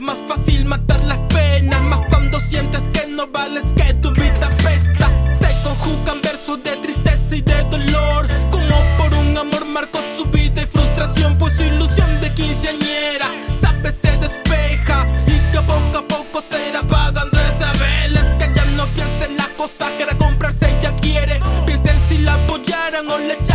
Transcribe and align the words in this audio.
más 0.00 0.16
fácil 0.26 0.64
matar 0.64 1.02
las 1.04 1.18
penas, 1.28 1.82
más 1.82 2.00
cuando 2.08 2.40
sientes 2.40 2.82
que 2.94 3.06
no 3.08 3.26
vales, 3.26 3.64
que 3.76 3.92
tu 3.94 4.10
vida 4.12 4.48
pesta. 4.62 5.10
Se 5.38 5.62
conjugan 5.62 6.20
versos 6.22 6.62
de 6.62 6.76
tristeza 6.76 7.36
y 7.36 7.42
de 7.42 7.62
dolor, 7.64 8.26
como 8.50 8.74
por 8.96 9.12
un 9.14 9.36
amor 9.36 9.66
marcó 9.66 9.98
su 10.16 10.24
vida 10.26 10.62
y 10.62 10.66
frustración, 10.66 11.36
pues 11.36 11.54
su 11.56 11.64
ilusión 11.64 12.08
de 12.22 12.32
quinceañera, 12.32 13.26
sabe, 13.60 13.92
se 13.92 14.16
despeja 14.16 15.06
y 15.26 15.32
que 15.52 15.58
poco 15.58 15.98
a 15.98 16.08
poco 16.08 16.42
se 16.48 16.70
irá 16.70 16.80
apagando 16.80 17.38
esa 17.38 17.72
vela. 17.72 18.20
Es 18.20 18.34
que 18.38 18.54
ya 18.54 18.64
no 18.76 18.86
piensa 18.86 19.26
en 19.26 19.36
la 19.36 19.48
cosa 19.58 19.94
que 19.96 20.04
era 20.04 20.16
comprarse, 20.16 20.78
ella 20.78 20.96
quiere, 21.02 21.38
Piensen 21.66 21.96
si 22.08 22.18
la 22.18 22.34
apoyaran 22.34 23.08
o 23.08 23.18
le 23.18 23.34
echaran. 23.34 23.51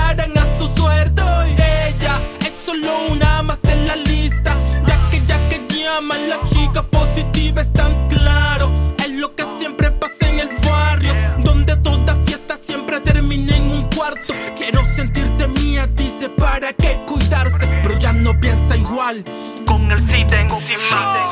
igual. 18.98 19.24
Con 19.68 19.92
el 19.92 20.00
sí 20.10 20.26
tengo 20.28 20.60
sin 20.62 20.80
más. 20.92 21.30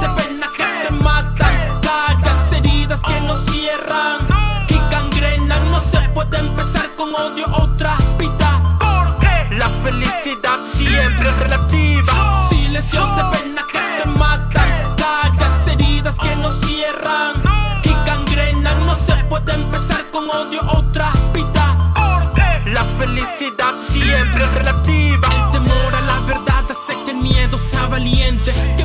De 0.00 0.08
pena 0.22 0.46
que 0.56 0.64
te 0.84 0.90
matan. 0.94 1.80
Callas 1.80 2.52
heridas 2.52 3.00
que 3.02 3.20
no 3.22 3.34
cierran. 3.34 4.66
Que 4.68 4.78
cangrenan. 4.88 5.70
No 5.72 5.80
se 5.80 6.00
puede 6.10 6.38
empezar 6.38 6.88
con 6.96 7.12
odio 7.14 7.46
otra 7.54 7.96
vida. 8.18 8.78
Porque 8.78 9.54
la 9.56 9.68
felicidad 9.82 10.58
siempre 10.76 11.28
es 11.28 11.36
relativa. 11.38 12.48
Silencios 12.50 13.16
de 13.16 13.24
pena 13.36 13.62
que 13.72 14.02
te 14.02 14.08
matan. 14.08 14.94
Callas 14.96 15.66
heridas 15.72 16.16
que 16.16 16.36
no 16.36 16.50
cierran. 16.50 17.80
Que 17.82 17.94
cangrenan. 18.04 18.86
No 18.86 18.94
se 18.94 19.16
puede 19.28 19.52
empezar 19.54 20.04
con 20.12 20.30
odio 20.30 20.60
otra 20.68 21.10
vida. 21.32 21.92
Porque 21.94 22.70
la 22.70 22.84
felicidad 22.98 23.74
siempre 23.92 24.44
es 24.44 24.54
relativa. 24.54 25.28
El 25.28 25.52
temor 25.52 25.94
a 25.96 26.00
la 26.00 26.20
verdad 26.20 26.61
valiente 27.92 28.81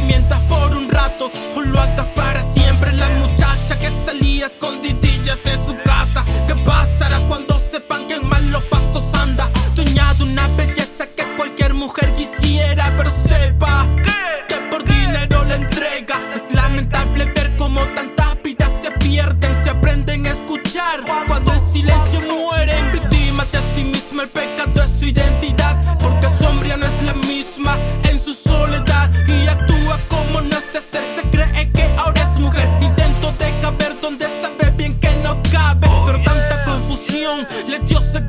Les 37.67 37.79
dieux 37.79 37.97
se 37.97 38.19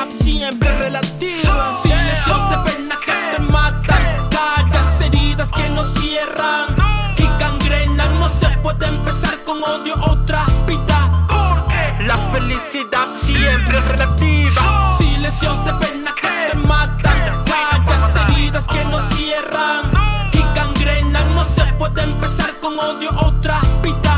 rap 0.00 0.12
siempre 0.22 0.68
relativa. 0.78 1.80
Si 1.82 1.88
de 1.88 2.56
pernas 2.64 2.98
que 3.06 3.36
te 3.36 3.42
matan, 3.42 4.28
callas 4.30 5.00
heridas 5.00 5.50
que 5.52 5.68
no 5.70 5.84
cierran 5.84 6.68
y 7.16 7.26
cangrenan. 7.38 8.20
No 8.20 8.28
se 8.28 8.48
puede 8.62 8.86
empezar 8.86 9.42
con 9.44 9.62
odio 9.62 9.94
otra 10.02 10.44
vida 10.66 11.26
Porque 11.28 12.04
la 12.04 12.16
felicidad 12.32 13.08
siempre 13.26 13.78
es 13.78 13.84
relativa. 13.84 14.96
Silencios 14.98 15.64
de 15.64 15.72
pernas 15.74 16.14
que 16.14 16.52
te 16.52 16.56
matan, 16.58 17.44
callas 17.44 18.16
heridas 18.22 18.66
que 18.68 18.84
no 18.86 18.98
cierran 19.10 19.84
y 20.32 20.42
cangrenan. 20.58 21.34
No 21.34 21.44
se 21.44 21.64
puede 21.78 22.02
empezar 22.02 22.54
con 22.60 22.78
odio 22.78 23.10
otra 23.18 23.60
vida 23.82 24.09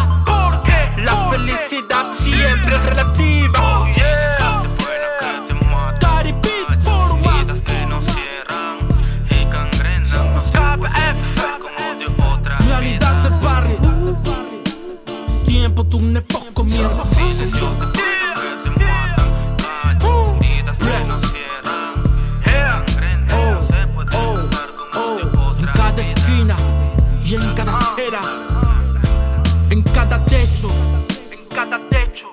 comienzo. 16.53 16.91
Oh, 23.35 23.69
oh, 24.15 25.19
oh. 25.35 25.53
En 25.59 25.67
cada 25.67 26.03
esquina 26.03 26.57
y 27.25 27.35
en 27.35 27.55
cada 27.55 27.79
acera, 27.79 28.21
en 29.71 29.83
cada 29.83 30.25
techo, 30.27 30.69
en 31.31 31.47
cada 31.55 31.79
techo, 31.89 32.29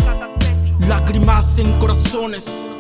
lágrimas 0.87 1.57
en 1.57 1.71
corazones. 1.79 2.71